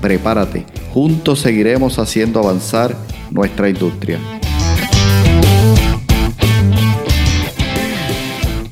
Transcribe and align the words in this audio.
Prepárate, 0.00 0.64
juntos 0.94 1.40
seguiremos 1.40 1.98
haciendo 1.98 2.40
avanzar 2.40 2.96
nuestra 3.30 3.68
industria. 3.68 4.18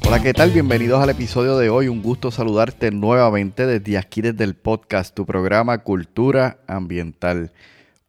Hola, 0.06 0.22
¿qué 0.22 0.32
tal? 0.32 0.52
Bienvenidos 0.52 1.02
al 1.02 1.10
episodio 1.10 1.58
de 1.58 1.68
hoy. 1.68 1.88
Un 1.88 2.02
gusto 2.02 2.30
saludarte 2.30 2.90
nuevamente 2.90 3.66
desde 3.66 3.98
aquí, 3.98 4.22
desde 4.22 4.42
el 4.44 4.54
podcast, 4.54 5.14
tu 5.14 5.26
programa 5.26 5.76
Cultura 5.82 6.60
Ambiental. 6.66 7.52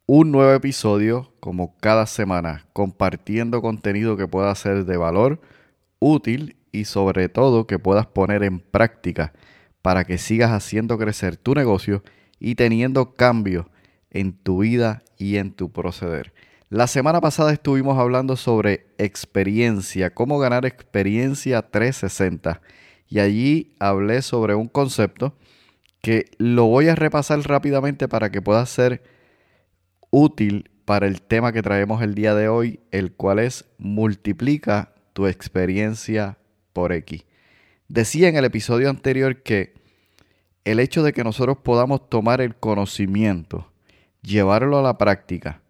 Un 0.06 0.32
nuevo 0.32 0.54
episodio, 0.54 1.34
como 1.42 1.76
cada 1.82 2.06
semana, 2.06 2.68
compartiendo 2.72 3.62
contenido 3.62 4.16
que 4.16 4.28
pueda 4.28 4.56
ser 4.56 4.86
de 4.86 4.96
valor, 4.96 5.42
útil 6.00 6.56
y 6.72 6.86
sobre 6.86 7.28
todo 7.28 7.68
que 7.68 7.80
puedas 7.80 8.06
poner 8.06 8.44
en 8.44 8.62
práctica 8.62 9.34
para 9.82 10.06
que 10.06 10.18
sigas 10.18 10.52
haciendo 10.52 10.98
crecer 10.98 11.36
tu 11.36 11.54
negocio 11.54 12.02
y 12.40 12.56
teniendo 12.56 13.14
cambios 13.14 13.66
en 14.12 14.34
tu 14.34 14.60
vida 14.60 15.04
y 15.18 15.38
en 15.38 15.52
tu 15.52 15.72
proceder. 15.72 16.34
La 16.70 16.88
semana 16.88 17.20
pasada 17.20 17.52
estuvimos 17.52 17.98
hablando 17.98 18.36
sobre 18.36 18.86
experiencia, 18.98 20.14
cómo 20.14 20.38
ganar 20.38 20.66
experiencia 20.66 21.64
360. 21.64 22.62
Y 23.08 23.20
allí 23.20 23.76
hablé 23.80 24.22
sobre 24.22 24.54
un 24.54 24.68
concepto 24.68 25.36
que 26.02 26.26
lo 26.38 26.66
voy 26.66 26.88
a 26.88 26.96
repasar 26.96 27.40
rápidamente 27.42 28.08
para 28.08 28.30
que 28.30 28.42
pueda 28.42 28.66
ser 28.66 29.02
útil 30.12 30.70
para 30.86 31.08
el 31.08 31.22
tema 31.22 31.52
que 31.52 31.62
traemos 31.62 32.02
el 32.02 32.16
día 32.16 32.36
de 32.36 32.48
hoy, 32.48 32.80
el 32.92 33.14
cual 33.14 33.40
es 33.40 33.66
multiplica 33.78 34.94
tu 35.14 35.28
experiencia 35.28 36.38
por 36.74 36.94
X. 36.94 37.26
Decía 37.88 38.30
en 38.30 38.36
el 38.36 38.46
episodio 38.46 38.90
anterior 38.90 39.42
que 39.42 39.74
el 40.66 40.80
hecho 40.80 41.04
de 41.04 41.14
que 41.14 41.24
nosotros 41.24 41.58
podamos 41.64 42.10
tomar 42.10 42.42
el 42.42 42.56
conocimiento, 42.56 43.72
llevarlo 44.22 44.80
a 44.80 44.82
la 44.82 44.98
práctica, 44.98 45.62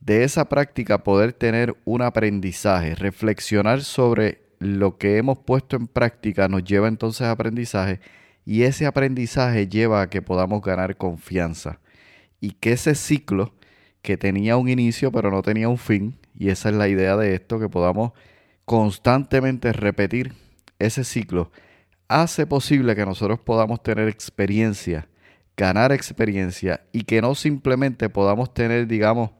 de 0.00 0.24
esa 0.24 0.48
práctica 0.48 1.02
poder 1.02 1.32
tener 1.32 1.76
un 1.84 2.02
aprendizaje, 2.02 2.94
reflexionar 2.94 3.82
sobre 3.82 4.42
lo 4.58 4.98
que 4.98 5.16
hemos 5.16 5.38
puesto 5.38 5.76
en 5.76 5.86
práctica 5.86 6.48
nos 6.48 6.64
lleva 6.64 6.88
entonces 6.88 7.22
a 7.22 7.30
aprendizaje 7.30 8.00
y 8.44 8.62
ese 8.62 8.86
aprendizaje 8.86 9.68
lleva 9.68 10.02
a 10.02 10.10
que 10.10 10.22
podamos 10.22 10.62
ganar 10.62 10.96
confianza. 10.96 11.80
Y 12.40 12.52
que 12.52 12.72
ese 12.72 12.94
ciclo 12.94 13.54
que 14.02 14.18
tenía 14.18 14.56
un 14.56 14.68
inicio 14.68 15.10
pero 15.10 15.30
no 15.30 15.40
tenía 15.42 15.68
un 15.68 15.78
fin 15.78 16.18
y 16.38 16.50
esa 16.50 16.68
es 16.68 16.74
la 16.74 16.88
idea 16.88 17.16
de 17.16 17.34
esto 17.34 17.58
que 17.58 17.68
podamos 17.68 18.12
constantemente 18.64 19.72
repetir 19.72 20.34
ese 20.78 21.04
ciclo 21.04 21.50
hace 22.22 22.46
posible 22.46 22.94
que 22.94 23.04
nosotros 23.04 23.40
podamos 23.40 23.82
tener 23.82 24.06
experiencia, 24.06 25.08
ganar 25.56 25.90
experiencia 25.90 26.84
y 26.92 27.02
que 27.02 27.20
no 27.20 27.34
simplemente 27.34 28.08
podamos 28.08 28.54
tener 28.54 28.86
digamos 28.86 29.30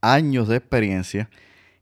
años 0.00 0.46
de 0.46 0.58
experiencia 0.58 1.28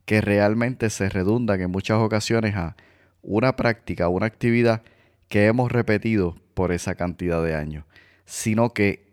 que 0.06 0.22
realmente 0.22 0.88
se 0.88 1.10
redundan 1.10 1.60
en 1.60 1.70
muchas 1.70 1.98
ocasiones 1.98 2.56
a 2.56 2.76
una 3.20 3.56
práctica, 3.56 4.08
una 4.08 4.24
actividad 4.24 4.82
que 5.28 5.44
hemos 5.44 5.70
repetido 5.70 6.34
por 6.54 6.72
esa 6.72 6.94
cantidad 6.94 7.44
de 7.44 7.54
años, 7.54 7.84
sino 8.24 8.70
que 8.70 9.06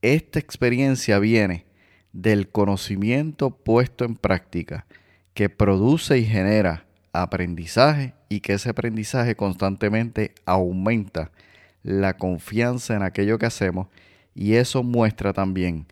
esta 0.00 0.38
experiencia 0.38 1.18
viene 1.18 1.66
del 2.14 2.48
conocimiento 2.48 3.50
puesto 3.50 4.06
en 4.06 4.16
práctica, 4.16 4.86
que 5.34 5.50
produce 5.50 6.16
y 6.16 6.24
genera 6.24 6.86
aprendizaje 7.12 8.14
y 8.28 8.40
que 8.40 8.54
ese 8.54 8.70
aprendizaje 8.70 9.36
constantemente 9.36 10.34
aumenta 10.44 11.30
la 11.82 12.16
confianza 12.16 12.94
en 12.94 13.02
aquello 13.02 13.38
que 13.38 13.46
hacemos 13.46 13.88
y 14.34 14.54
eso 14.54 14.82
muestra 14.82 15.32
también 15.32 15.86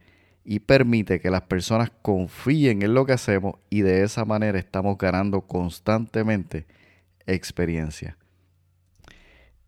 y 0.45 0.61
permite 0.61 1.21
que 1.21 1.31
las 1.31 1.43
personas 1.43 1.93
confíen 2.01 2.83
en 2.83 2.95
lo 2.95 3.05
que 3.05 3.13
hacemos 3.13 3.57
y 3.69 3.83
de 3.83 4.03
esa 4.03 4.25
manera 4.25 4.59
estamos 4.59 4.97
ganando 4.97 5.43
constantemente 5.43 6.67
experiencia. 7.27 8.17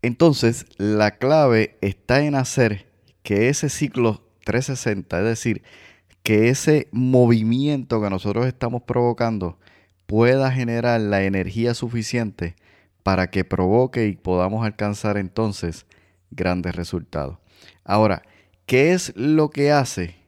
Entonces, 0.01 0.65
la 0.77 1.11
clave 1.17 1.77
está 1.81 2.23
en 2.23 2.33
hacer 2.33 2.87
que 3.21 3.49
ese 3.49 3.69
ciclo 3.69 4.23
360, 4.43 5.19
es 5.19 5.25
decir, 5.25 5.61
que 6.23 6.49
ese 6.49 6.87
movimiento 6.91 8.01
que 8.01 8.09
nosotros 8.09 8.47
estamos 8.47 8.81
provocando 8.83 9.59
pueda 10.11 10.51
generar 10.51 10.99
la 10.99 11.23
energía 11.23 11.73
suficiente 11.73 12.57
para 13.01 13.29
que 13.29 13.45
provoque 13.45 14.07
y 14.07 14.17
podamos 14.17 14.65
alcanzar 14.65 15.15
entonces 15.15 15.85
grandes 16.31 16.75
resultados. 16.75 17.37
Ahora, 17.85 18.21
¿qué 18.65 18.91
es 18.91 19.15
lo 19.15 19.51
que 19.51 19.71
hace 19.71 20.21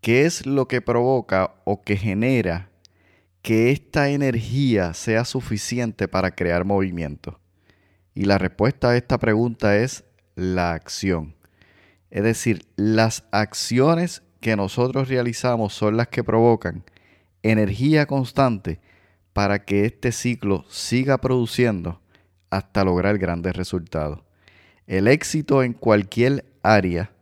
¿Qué 0.00 0.24
es 0.24 0.46
lo 0.46 0.66
que 0.66 0.80
provoca 0.80 1.56
o 1.64 1.82
que 1.82 1.96
genera 1.96 2.70
que 3.42 3.70
esta 3.70 4.08
energía 4.08 4.94
sea 4.94 5.26
suficiente 5.26 6.08
para 6.08 6.30
crear 6.30 6.64
movimiento? 6.64 7.38
Y 8.14 8.24
la 8.24 8.38
respuesta 8.38 8.90
a 8.90 8.96
esta 8.96 9.18
pregunta 9.18 9.76
es 9.76 10.04
la 10.36 10.72
acción. 10.72 11.34
Es 12.10 12.22
decir, 12.22 12.64
las 12.76 13.24
acciones 13.30 14.22
que 14.40 14.56
nosotros 14.56 15.08
realizamos 15.08 15.74
son 15.74 15.98
las 15.98 16.08
que 16.08 16.24
provocan 16.24 16.82
energía 17.42 18.06
constante 18.06 18.80
para 19.32 19.64
que 19.64 19.84
este 19.84 20.12
ciclo 20.12 20.64
siga 20.68 21.18
produciendo 21.18 22.00
hasta 22.50 22.84
lograr 22.84 23.18
grandes 23.18 23.54
resultados. 23.54 24.20
El 24.86 25.06
éxito 25.06 25.62
en 25.62 25.72
cualquier 25.72 26.44
área 26.62 27.12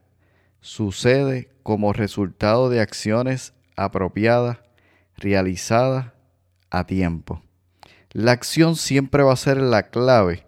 sucede 0.61 1.51
como 1.63 1.93
resultado 1.93 2.71
de 2.71 2.81
acciones 2.81 3.53
apropiadas 3.77 4.59
realizadas 5.17 6.13
a 6.71 6.87
tiempo. 6.87 7.43
La 8.13 8.33
acción 8.33 8.75
siempre 8.75 9.23
va 9.23 9.35
a 9.35 9.37
ser 9.37 9.59
la 9.59 9.91
clave 9.91 10.47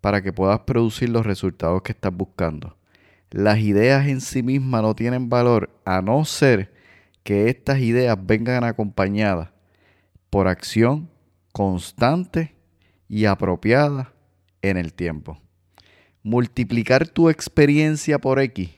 para 0.00 0.22
que 0.22 0.32
puedas 0.32 0.60
producir 0.60 1.10
los 1.10 1.26
resultados 1.26 1.82
que 1.82 1.92
estás 1.92 2.12
buscando. 2.12 2.76
Las 3.30 3.58
ideas 3.58 4.08
en 4.08 4.20
sí 4.20 4.42
mismas 4.42 4.82
no 4.82 4.94
tienen 4.94 5.28
valor 5.28 5.70
a 5.84 6.02
no 6.02 6.24
ser 6.24 6.72
que 7.22 7.48
estas 7.48 7.78
ideas 7.78 8.16
vengan 8.20 8.64
acompañadas 8.64 9.51
por 10.32 10.48
acción 10.48 11.10
constante 11.52 12.54
y 13.06 13.26
apropiada 13.26 14.14
en 14.62 14.78
el 14.78 14.94
tiempo. 14.94 15.38
Multiplicar 16.22 17.06
tu 17.06 17.28
experiencia 17.28 18.18
por 18.18 18.40
X 18.40 18.70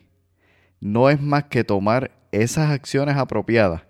no 0.80 1.10
es 1.10 1.20
más 1.20 1.44
que 1.44 1.62
tomar 1.62 2.10
esas 2.32 2.72
acciones 2.72 3.16
apropiadas 3.16 3.82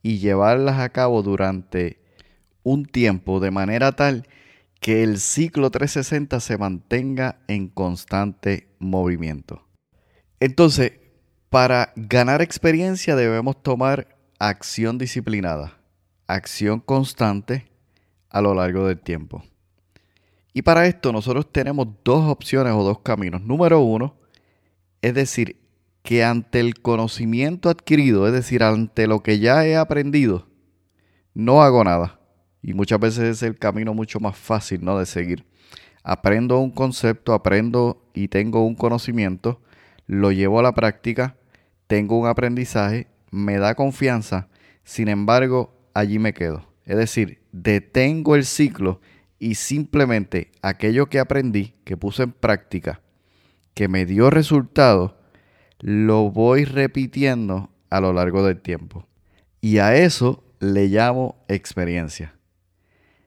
y 0.00 0.18
llevarlas 0.18 0.78
a 0.78 0.90
cabo 0.90 1.24
durante 1.24 1.98
un 2.62 2.86
tiempo 2.86 3.40
de 3.40 3.50
manera 3.50 3.90
tal 3.90 4.28
que 4.78 5.02
el 5.02 5.18
ciclo 5.18 5.72
360 5.72 6.38
se 6.38 6.56
mantenga 6.56 7.40
en 7.48 7.66
constante 7.66 8.68
movimiento. 8.78 9.66
Entonces, 10.38 10.92
para 11.50 11.92
ganar 11.96 12.42
experiencia 12.42 13.16
debemos 13.16 13.60
tomar 13.60 14.16
acción 14.38 14.98
disciplinada, 14.98 15.77
acción 16.28 16.78
constante 16.80 17.66
a 18.30 18.40
lo 18.40 18.54
largo 18.54 18.86
del 18.86 19.00
tiempo. 19.00 19.42
Y 20.52 20.62
para 20.62 20.86
esto 20.86 21.12
nosotros 21.12 21.50
tenemos 21.50 21.88
dos 22.04 22.30
opciones 22.30 22.72
o 22.74 22.84
dos 22.84 23.00
caminos. 23.00 23.42
Número 23.42 23.80
uno, 23.80 24.16
es 25.02 25.14
decir, 25.14 25.56
que 26.02 26.24
ante 26.24 26.60
el 26.60 26.80
conocimiento 26.80 27.68
adquirido, 27.68 28.26
es 28.26 28.32
decir, 28.32 28.62
ante 28.62 29.06
lo 29.06 29.22
que 29.22 29.38
ya 29.38 29.66
he 29.66 29.76
aprendido, 29.76 30.48
no 31.34 31.62
hago 31.62 31.84
nada. 31.84 32.20
Y 32.62 32.74
muchas 32.74 32.98
veces 32.98 33.24
es 33.24 33.42
el 33.42 33.58
camino 33.58 33.94
mucho 33.94 34.20
más 34.20 34.36
fácil, 34.36 34.84
¿no? 34.84 34.98
De 34.98 35.06
seguir. 35.06 35.46
Aprendo 36.02 36.58
un 36.58 36.70
concepto, 36.70 37.34
aprendo 37.34 38.08
y 38.14 38.28
tengo 38.28 38.64
un 38.64 38.74
conocimiento, 38.74 39.60
lo 40.06 40.32
llevo 40.32 40.58
a 40.58 40.62
la 40.62 40.74
práctica, 40.74 41.36
tengo 41.86 42.18
un 42.18 42.26
aprendizaje, 42.26 43.08
me 43.30 43.58
da 43.58 43.74
confianza, 43.74 44.48
sin 44.84 45.08
embargo, 45.08 45.77
allí 45.98 46.18
me 46.18 46.32
quedo. 46.32 46.64
Es 46.84 46.96
decir, 46.96 47.40
detengo 47.52 48.34
el 48.36 48.44
ciclo 48.44 49.00
y 49.38 49.56
simplemente 49.56 50.52
aquello 50.62 51.06
que 51.06 51.18
aprendí, 51.18 51.74
que 51.84 51.96
puse 51.96 52.22
en 52.22 52.32
práctica, 52.32 53.00
que 53.74 53.88
me 53.88 54.06
dio 54.06 54.30
resultado, 54.30 55.18
lo 55.80 56.30
voy 56.30 56.64
repitiendo 56.64 57.70
a 57.90 58.00
lo 58.00 58.12
largo 58.12 58.44
del 58.44 58.60
tiempo. 58.60 59.06
Y 59.60 59.78
a 59.78 59.96
eso 59.96 60.44
le 60.60 60.88
llamo 60.88 61.44
experiencia. 61.48 62.34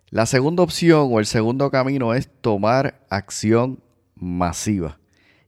La 0.10 0.26
segunda 0.26 0.64
opción 0.64 1.10
o 1.12 1.20
el 1.20 1.26
segundo 1.26 1.70
camino 1.72 2.14
es 2.14 2.30
tomar 2.42 3.06
acción 3.10 3.82
masiva. 4.16 5.00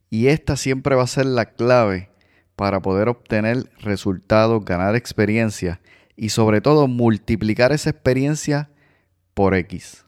Y 0.10 0.28
esta 0.28 0.56
siempre 0.56 0.96
va 0.96 1.04
a 1.04 1.08
ser 1.08 1.26
la 1.26 1.46
clave 1.46 2.10
para 2.56 2.82
poder 2.82 3.10
obtener 3.10 3.70
resultados, 3.80 4.64
ganar 4.64 4.96
experiencia 4.96 5.82
y 6.16 6.30
sobre 6.30 6.62
todo 6.62 6.88
multiplicar 6.88 7.72
esa 7.72 7.90
experiencia 7.90 8.70
por 9.34 9.56
X. 9.56 10.06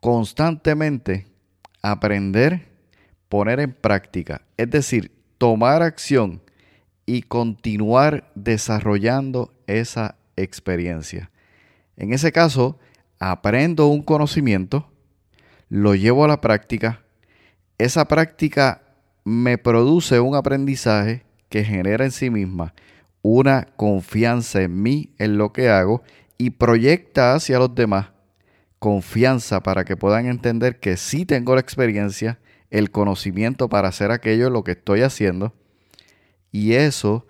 Constantemente 0.00 1.26
aprender, 1.82 2.68
poner 3.28 3.60
en 3.60 3.72
práctica, 3.72 4.42
es 4.56 4.70
decir, 4.70 5.12
tomar 5.38 5.82
acción 5.82 6.42
y 7.06 7.22
continuar 7.22 8.30
desarrollando 8.34 9.52
esa 9.66 10.16
experiencia. 10.36 11.30
En 11.96 12.12
ese 12.12 12.32
caso, 12.32 12.78
aprendo 13.18 13.86
un 13.88 14.02
conocimiento, 14.02 14.90
lo 15.68 15.94
llevo 15.94 16.24
a 16.24 16.28
la 16.28 16.40
práctica, 16.40 17.02
esa 17.78 18.06
práctica 18.06 18.82
me 19.24 19.58
produce 19.58 20.20
un 20.20 20.34
aprendizaje 20.34 21.24
que 21.48 21.64
genera 21.64 22.04
en 22.04 22.10
sí 22.10 22.30
misma 22.30 22.74
una 23.22 23.66
confianza 23.76 24.62
en 24.62 24.82
mí, 24.82 25.14
en 25.18 25.38
lo 25.38 25.52
que 25.52 25.68
hago, 25.68 26.02
y 26.38 26.50
proyecta 26.50 27.34
hacia 27.34 27.58
los 27.58 27.74
demás 27.74 28.08
confianza 28.80 29.62
para 29.62 29.84
que 29.84 29.96
puedan 29.96 30.26
entender 30.26 30.80
que 30.80 30.96
sí 30.96 31.26
tengo 31.26 31.54
la 31.54 31.60
experiencia, 31.60 32.40
el 32.70 32.90
conocimiento 32.90 33.68
para 33.68 33.88
hacer 33.88 34.10
aquello 34.10 34.48
lo 34.48 34.64
que 34.64 34.72
estoy 34.72 35.02
haciendo, 35.02 35.54
y 36.50 36.72
eso 36.72 37.26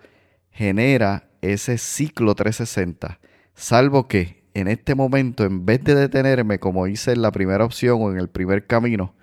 genera 0.49 1.29
ese 1.41 1.77
ciclo 1.77 2.35
360, 2.35 3.19
salvo 3.53 4.07
que 4.07 4.43
en 4.53 4.69
este 4.69 4.95
momento, 4.95 5.43
en 5.43 5.65
vez 5.65 5.83
de 5.83 5.93
detenerme 5.93 6.59
como 6.59 6.87
hice 6.87 7.11
en 7.11 7.21
la 7.21 7.31
primera 7.31 7.65
opción 7.65 8.01
o 8.01 8.11
en 8.11 8.17
el 8.17 8.29
primer 8.29 8.65
camino, 8.65 9.13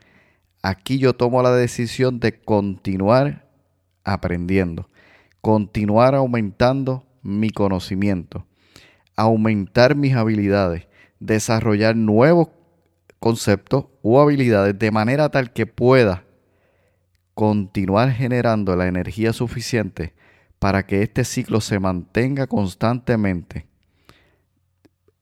aquí 0.62 0.98
yo 0.98 1.14
tomo 1.14 1.42
la 1.42 1.52
decisión 1.52 2.20
de 2.20 2.38
continuar 2.38 3.46
aprendiendo, 4.04 4.90
continuar 5.40 6.14
aumentando 6.14 7.06
mi 7.22 7.50
conocimiento, 7.50 8.46
aumentar 9.16 9.94
mis 9.94 10.14
habilidades, 10.14 10.86
desarrollar 11.20 11.96
nuevos 11.96 12.48
conceptos 13.18 13.86
o 14.02 14.20
habilidades 14.20 14.78
de 14.78 14.90
manera 14.90 15.28
tal 15.28 15.52
que 15.52 15.66
pueda 15.66 16.24
continuar 17.34 18.10
generando 18.12 18.76
la 18.76 18.86
energía 18.86 19.32
suficiente 19.32 20.14
para 20.58 20.86
que 20.86 21.02
este 21.02 21.24
ciclo 21.24 21.60
se 21.60 21.78
mantenga 21.78 22.46
constantemente 22.46 23.66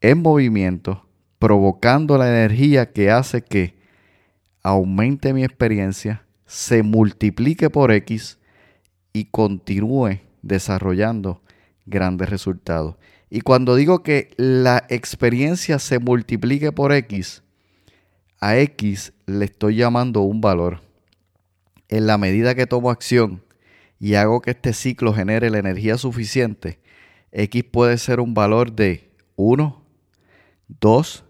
en 0.00 0.22
movimiento, 0.22 1.06
provocando 1.38 2.16
la 2.16 2.28
energía 2.28 2.92
que 2.92 3.10
hace 3.10 3.42
que 3.42 3.76
aumente 4.62 5.32
mi 5.32 5.44
experiencia, 5.44 6.24
se 6.46 6.82
multiplique 6.82 7.70
por 7.70 7.92
X 7.92 8.38
y 9.16 9.24
continúe 9.24 10.20
desarrollando 10.42 11.40
grandes 11.86 12.28
resultados. 12.28 12.96
Y 13.30 13.40
cuando 13.40 13.74
digo 13.74 14.02
que 14.02 14.28
la 14.36 14.84
experiencia 14.90 15.78
se 15.78 15.98
multiplique 15.98 16.70
por 16.70 16.92
X, 16.92 17.42
a 18.40 18.58
X 18.58 19.14
le 19.24 19.46
estoy 19.46 19.76
llamando 19.76 20.20
un 20.20 20.42
valor. 20.42 20.82
En 21.88 22.06
la 22.06 22.18
medida 22.18 22.54
que 22.54 22.66
tomo 22.66 22.90
acción 22.90 23.42
y 23.98 24.16
hago 24.16 24.42
que 24.42 24.50
este 24.50 24.74
ciclo 24.74 25.14
genere 25.14 25.48
la 25.48 25.60
energía 25.60 25.96
suficiente, 25.96 26.78
X 27.32 27.64
puede 27.64 27.96
ser 27.96 28.20
un 28.20 28.34
valor 28.34 28.72
de 28.72 29.10
1, 29.36 29.82
2, 30.78 31.24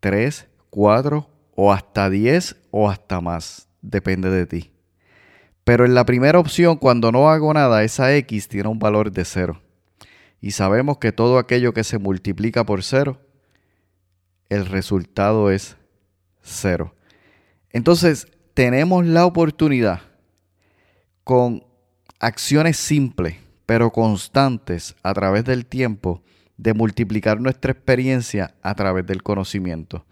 3, 0.00 0.48
4 0.70 1.30
o 1.54 1.72
hasta 1.72 2.10
10 2.10 2.56
o 2.72 2.90
hasta 2.90 3.20
más. 3.20 3.68
Depende 3.82 4.30
de 4.30 4.46
ti. 4.46 4.72
Pero 5.64 5.84
en 5.84 5.94
la 5.94 6.04
primera 6.04 6.38
opción, 6.38 6.76
cuando 6.76 7.12
no 7.12 7.30
hago 7.30 7.52
nada, 7.54 7.84
esa 7.84 8.14
X 8.16 8.48
tiene 8.48 8.68
un 8.68 8.78
valor 8.78 9.12
de 9.12 9.24
0 9.24 9.60
y 10.40 10.52
sabemos 10.52 10.98
que 10.98 11.12
todo 11.12 11.38
aquello 11.38 11.74
que 11.74 11.84
se 11.84 11.98
multiplica 11.98 12.64
por 12.64 12.82
cero, 12.82 13.20
el 14.48 14.66
resultado 14.66 15.50
es 15.50 15.76
cero. 16.40 16.94
Entonces, 17.70 18.26
tenemos 18.54 19.04
la 19.06 19.26
oportunidad 19.26 20.00
con 21.24 21.64
acciones 22.18 22.76
simples, 22.78 23.36
pero 23.66 23.92
constantes 23.92 24.96
a 25.02 25.12
través 25.14 25.44
del 25.44 25.66
tiempo, 25.66 26.22
de 26.56 26.74
multiplicar 26.74 27.40
nuestra 27.40 27.72
experiencia 27.72 28.54
a 28.62 28.74
través 28.74 29.06
del 29.06 29.22
conocimiento, 29.22 30.04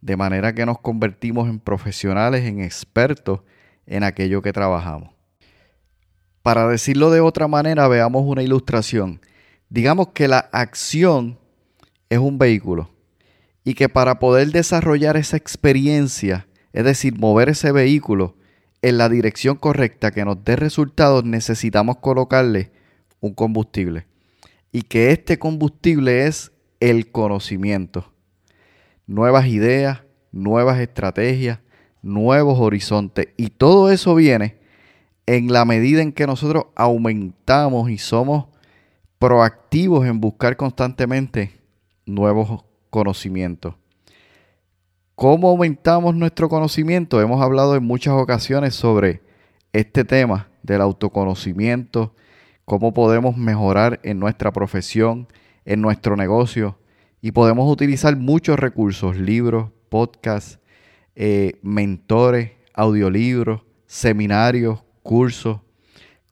de 0.00 0.16
manera 0.16 0.54
que 0.54 0.64
nos 0.64 0.78
convertimos 0.78 1.48
en 1.48 1.58
profesionales, 1.58 2.44
en 2.44 2.60
expertos 2.60 3.40
en 3.86 4.02
aquello 4.04 4.42
que 4.42 4.52
trabajamos. 4.52 5.10
Para 6.42 6.66
decirlo 6.68 7.10
de 7.10 7.20
otra 7.20 7.48
manera, 7.48 7.86
veamos 7.88 8.24
una 8.24 8.42
ilustración 8.42 9.20
digamos 9.70 10.08
que 10.08 10.28
la 10.28 10.50
acción 10.52 11.38
es 12.10 12.18
un 12.18 12.38
vehículo 12.38 12.90
y 13.64 13.74
que 13.74 13.88
para 13.88 14.18
poder 14.18 14.48
desarrollar 14.50 15.16
esa 15.16 15.36
experiencia, 15.36 16.48
es 16.72 16.84
decir, 16.84 17.18
mover 17.18 17.48
ese 17.48 17.72
vehículo 17.72 18.36
en 18.82 18.98
la 18.98 19.08
dirección 19.08 19.56
correcta 19.56 20.10
que 20.10 20.24
nos 20.24 20.44
dé 20.44 20.56
resultados, 20.56 21.24
necesitamos 21.24 21.98
colocarle 21.98 22.72
un 23.20 23.34
combustible. 23.34 24.06
Y 24.72 24.82
que 24.82 25.12
este 25.12 25.38
combustible 25.38 26.26
es 26.26 26.52
el 26.80 27.10
conocimiento. 27.10 28.12
Nuevas 29.06 29.46
ideas, 29.46 30.02
nuevas 30.32 30.78
estrategias, 30.78 31.58
nuevos 32.02 32.58
horizontes. 32.60 33.28
Y 33.36 33.48
todo 33.48 33.90
eso 33.90 34.14
viene 34.14 34.58
en 35.26 35.52
la 35.52 35.64
medida 35.64 36.02
en 36.02 36.12
que 36.12 36.26
nosotros 36.26 36.66
aumentamos 36.74 37.90
y 37.90 37.98
somos 37.98 38.46
proactivos 39.18 40.06
en 40.06 40.20
buscar 40.20 40.56
constantemente 40.56 41.60
nuevos 42.06 42.64
conocimientos. 42.90 43.74
¿Cómo 45.14 45.50
aumentamos 45.50 46.14
nuestro 46.14 46.48
conocimiento? 46.48 47.20
Hemos 47.20 47.42
hablado 47.42 47.76
en 47.76 47.84
muchas 47.84 48.14
ocasiones 48.14 48.74
sobre 48.74 49.20
este 49.72 50.04
tema 50.04 50.48
del 50.62 50.80
autoconocimiento, 50.80 52.14
cómo 52.64 52.94
podemos 52.94 53.36
mejorar 53.36 54.00
en 54.02 54.18
nuestra 54.18 54.50
profesión, 54.52 55.28
en 55.64 55.82
nuestro 55.82 56.16
negocio 56.16 56.78
y 57.20 57.32
podemos 57.32 57.70
utilizar 57.70 58.16
muchos 58.16 58.58
recursos, 58.58 59.16
libros, 59.16 59.70
podcasts, 59.90 60.59
eh, 61.22 61.58
mentores, 61.60 62.52
audiolibros, 62.72 63.60
seminarios, 63.86 64.82
cursos, 65.02 65.60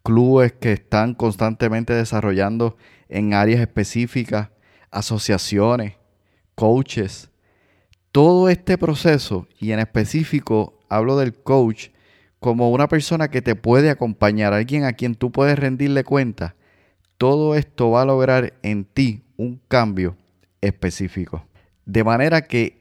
clubes 0.02 0.54
que 0.54 0.72
están 0.72 1.12
constantemente 1.12 1.92
desarrollando 1.92 2.78
en 3.10 3.34
áreas 3.34 3.60
específicas, 3.60 4.48
asociaciones, 4.90 5.96
coaches. 6.54 7.28
Todo 8.12 8.48
este 8.48 8.78
proceso, 8.78 9.46
y 9.60 9.72
en 9.72 9.80
específico 9.80 10.78
hablo 10.88 11.18
del 11.18 11.34
coach 11.34 11.88
como 12.40 12.70
una 12.70 12.88
persona 12.88 13.28
que 13.28 13.42
te 13.42 13.56
puede 13.56 13.90
acompañar, 13.90 14.54
alguien 14.54 14.84
a 14.84 14.94
quien 14.94 15.16
tú 15.16 15.30
puedes 15.30 15.58
rendirle 15.58 16.02
cuenta, 16.02 16.54
todo 17.18 17.56
esto 17.56 17.90
va 17.90 18.00
a 18.00 18.06
lograr 18.06 18.54
en 18.62 18.86
ti 18.86 19.22
un 19.36 19.60
cambio 19.68 20.16
específico. 20.62 21.44
De 21.84 22.04
manera 22.04 22.46
que 22.46 22.77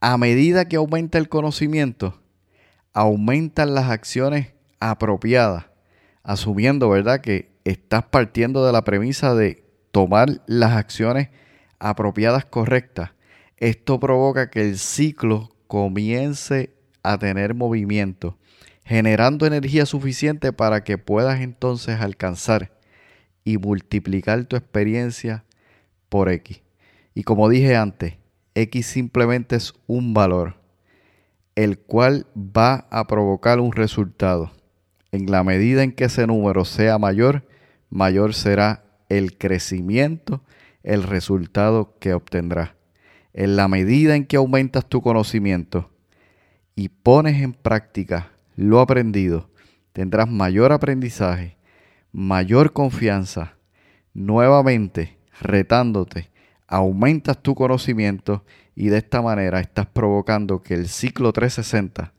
a 0.00 0.16
medida 0.18 0.66
que 0.66 0.76
aumenta 0.76 1.18
el 1.18 1.28
conocimiento, 1.28 2.20
aumentan 2.92 3.74
las 3.74 3.90
acciones 3.90 4.54
apropiadas 4.80 5.66
asumiendo, 6.26 6.88
¿verdad?, 6.88 7.20
que 7.20 7.52
estás 7.64 8.04
partiendo 8.04 8.66
de 8.66 8.72
la 8.72 8.82
premisa 8.82 9.34
de 9.34 9.64
tomar 9.92 10.42
las 10.46 10.72
acciones 10.72 11.28
apropiadas 11.78 12.44
correctas. 12.44 13.12
Esto 13.58 14.00
provoca 14.00 14.50
que 14.50 14.62
el 14.62 14.76
ciclo 14.76 15.50
comience 15.68 16.74
a 17.04 17.16
tener 17.16 17.54
movimiento, 17.54 18.36
generando 18.84 19.46
energía 19.46 19.86
suficiente 19.86 20.52
para 20.52 20.82
que 20.82 20.98
puedas 20.98 21.40
entonces 21.40 22.00
alcanzar 22.00 22.72
y 23.44 23.58
multiplicar 23.58 24.44
tu 24.46 24.56
experiencia 24.56 25.44
por 26.08 26.28
X. 26.28 26.60
Y 27.14 27.22
como 27.22 27.48
dije 27.48 27.76
antes, 27.76 28.14
X 28.56 28.86
simplemente 28.86 29.54
es 29.54 29.74
un 29.86 30.14
valor, 30.14 30.54
el 31.56 31.78
cual 31.78 32.26
va 32.34 32.86
a 32.90 33.06
provocar 33.06 33.60
un 33.60 33.72
resultado. 33.72 34.50
En 35.12 35.30
la 35.30 35.44
medida 35.44 35.82
en 35.82 35.92
que 35.92 36.04
ese 36.04 36.26
número 36.26 36.64
sea 36.64 36.98
mayor, 36.98 37.46
mayor 37.90 38.32
será 38.32 38.82
el 39.10 39.36
crecimiento, 39.36 40.42
el 40.82 41.02
resultado 41.02 41.98
que 42.00 42.14
obtendrás. 42.14 42.70
En 43.34 43.56
la 43.56 43.68
medida 43.68 44.16
en 44.16 44.24
que 44.24 44.38
aumentas 44.38 44.86
tu 44.86 45.02
conocimiento 45.02 45.90
y 46.74 46.88
pones 46.88 47.42
en 47.42 47.52
práctica 47.52 48.32
lo 48.54 48.80
aprendido, 48.80 49.50
tendrás 49.92 50.30
mayor 50.30 50.72
aprendizaje, 50.72 51.58
mayor 52.10 52.72
confianza, 52.72 53.58
nuevamente 54.14 55.18
retándote, 55.42 56.30
aumentas 56.68 57.42
tu 57.42 57.54
conocimiento 57.54 58.44
y 58.74 58.88
de 58.88 58.98
esta 58.98 59.22
manera 59.22 59.60
estás 59.60 59.86
provocando 59.86 60.62
que 60.62 60.74
el 60.74 60.88
ciclo 60.88 61.32
360 61.32 62.12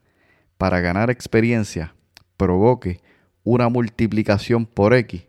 para 0.58 0.80
ganar 0.80 1.10
experiencia 1.10 1.94
provoque 2.38 3.02
una 3.44 3.70
multiplicación 3.70 4.66
por 4.66 4.94
X 4.94 5.24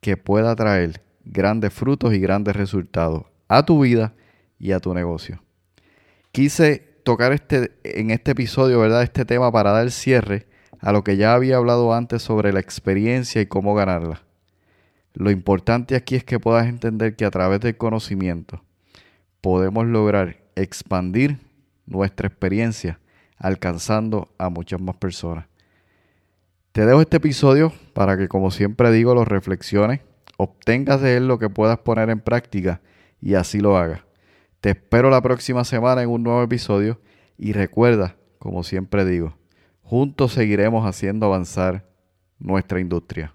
que 0.00 0.16
pueda 0.16 0.54
traer 0.56 1.02
grandes 1.24 1.72
frutos 1.72 2.14
y 2.14 2.18
grandes 2.18 2.56
resultados 2.56 3.24
a 3.48 3.64
tu 3.64 3.80
vida 3.80 4.14
y 4.58 4.72
a 4.72 4.80
tu 4.80 4.94
negocio. 4.94 5.42
Quise 6.32 6.90
tocar 7.04 7.32
este, 7.32 7.72
en 7.82 8.10
este 8.10 8.32
episodio, 8.32 8.80
¿verdad? 8.80 9.02
Este 9.02 9.24
tema 9.24 9.50
para 9.50 9.72
dar 9.72 9.90
cierre 9.90 10.46
a 10.80 10.92
lo 10.92 11.04
que 11.04 11.16
ya 11.16 11.34
había 11.34 11.56
hablado 11.56 11.92
antes 11.92 12.22
sobre 12.22 12.52
la 12.52 12.60
experiencia 12.60 13.40
y 13.40 13.46
cómo 13.46 13.74
ganarla. 13.74 14.22
Lo 15.14 15.30
importante 15.30 15.96
aquí 15.96 16.16
es 16.16 16.24
que 16.24 16.38
puedas 16.38 16.66
entender 16.66 17.16
que 17.16 17.24
a 17.24 17.30
través 17.30 17.60
del 17.60 17.76
conocimiento 17.76 18.62
podemos 19.40 19.86
lograr 19.86 20.36
expandir 20.54 21.38
nuestra 21.86 22.28
experiencia 22.28 23.00
alcanzando 23.36 24.28
a 24.38 24.50
muchas 24.50 24.80
más 24.80 24.96
personas. 24.96 25.46
Te 26.72 26.86
dejo 26.86 27.00
este 27.00 27.16
episodio 27.16 27.72
para 27.94 28.16
que, 28.16 28.28
como 28.28 28.50
siempre 28.50 28.92
digo, 28.92 29.14
lo 29.14 29.24
reflexiones, 29.24 30.00
obtengas 30.36 31.00
de 31.00 31.16
él 31.16 31.26
lo 31.26 31.38
que 31.38 31.50
puedas 31.50 31.78
poner 31.78 32.10
en 32.10 32.20
práctica 32.20 32.80
y 33.20 33.34
así 33.34 33.60
lo 33.60 33.76
hagas. 33.76 34.02
Te 34.60 34.70
espero 34.70 35.10
la 35.10 35.20
próxima 35.22 35.64
semana 35.64 36.02
en 36.02 36.10
un 36.10 36.22
nuevo 36.22 36.42
episodio 36.42 37.00
y 37.36 37.52
recuerda, 37.52 38.16
como 38.38 38.62
siempre 38.62 39.04
digo, 39.04 39.34
juntos 39.82 40.32
seguiremos 40.32 40.86
haciendo 40.86 41.26
avanzar 41.26 41.86
nuestra 42.38 42.78
industria. 42.78 43.34